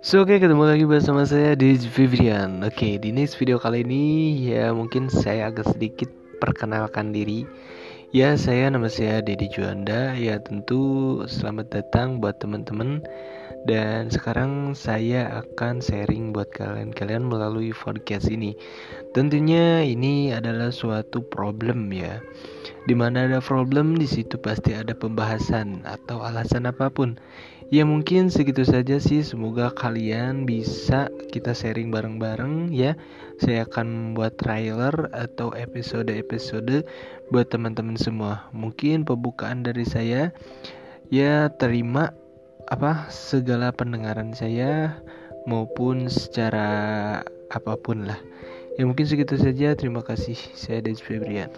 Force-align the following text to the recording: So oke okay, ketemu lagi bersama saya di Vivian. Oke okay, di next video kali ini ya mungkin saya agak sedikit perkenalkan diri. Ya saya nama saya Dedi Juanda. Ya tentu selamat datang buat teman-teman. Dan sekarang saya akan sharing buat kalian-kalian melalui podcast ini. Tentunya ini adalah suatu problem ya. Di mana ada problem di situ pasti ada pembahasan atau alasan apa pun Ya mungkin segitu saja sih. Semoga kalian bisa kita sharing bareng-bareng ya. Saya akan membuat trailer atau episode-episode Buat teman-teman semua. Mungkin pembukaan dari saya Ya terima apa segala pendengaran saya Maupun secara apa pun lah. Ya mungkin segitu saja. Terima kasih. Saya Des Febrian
So 0.00 0.24
oke 0.24 0.32
okay, 0.32 0.40
ketemu 0.40 0.64
lagi 0.64 0.88
bersama 0.88 1.28
saya 1.28 1.52
di 1.52 1.76
Vivian. 1.76 2.64
Oke 2.64 2.72
okay, 2.72 2.92
di 2.96 3.12
next 3.12 3.36
video 3.36 3.60
kali 3.60 3.84
ini 3.84 4.32
ya 4.48 4.72
mungkin 4.72 5.12
saya 5.12 5.52
agak 5.52 5.76
sedikit 5.76 6.08
perkenalkan 6.40 7.12
diri. 7.12 7.44
Ya 8.08 8.32
saya 8.40 8.72
nama 8.72 8.88
saya 8.88 9.20
Dedi 9.20 9.52
Juanda. 9.52 10.16
Ya 10.16 10.40
tentu 10.40 11.20
selamat 11.28 11.68
datang 11.68 12.16
buat 12.16 12.40
teman-teman. 12.40 13.04
Dan 13.68 14.08
sekarang 14.08 14.72
saya 14.72 15.44
akan 15.44 15.84
sharing 15.84 16.32
buat 16.32 16.48
kalian-kalian 16.48 17.28
melalui 17.28 17.76
podcast 17.76 18.32
ini. 18.32 18.56
Tentunya 19.12 19.84
ini 19.84 20.32
adalah 20.32 20.72
suatu 20.72 21.20
problem 21.28 21.92
ya. 21.92 22.24
Di 22.88 22.96
mana 22.96 23.28
ada 23.28 23.44
problem 23.44 24.00
di 24.00 24.08
situ 24.08 24.40
pasti 24.40 24.72
ada 24.72 24.96
pembahasan 24.96 25.84
atau 25.84 26.24
alasan 26.24 26.64
apa 26.64 26.88
pun 26.88 27.20
Ya 27.70 27.86
mungkin 27.86 28.34
segitu 28.34 28.66
saja 28.66 28.98
sih. 28.98 29.22
Semoga 29.22 29.70
kalian 29.70 30.42
bisa 30.42 31.06
kita 31.30 31.54
sharing 31.54 31.94
bareng-bareng 31.94 32.74
ya. 32.74 32.98
Saya 33.38 33.62
akan 33.62 33.86
membuat 34.10 34.42
trailer 34.42 34.92
atau 35.14 35.54
episode-episode 35.54 36.82
Buat 37.30 37.54
teman-teman 37.54 37.94
semua. 37.94 38.50
Mungkin 38.50 39.06
pembukaan 39.06 39.62
dari 39.62 39.86
saya 39.86 40.34
Ya 41.14 41.46
terima 41.62 42.10
apa 42.66 43.06
segala 43.06 43.70
pendengaran 43.70 44.34
saya 44.34 44.98
Maupun 45.46 46.10
secara 46.10 46.68
apa 47.54 47.78
pun 47.78 48.02
lah. 48.02 48.18
Ya 48.78 48.82
mungkin 48.82 49.06
segitu 49.06 49.38
saja. 49.38 49.78
Terima 49.78 50.02
kasih. 50.02 50.34
Saya 50.58 50.82
Des 50.82 50.98
Febrian 50.98 51.54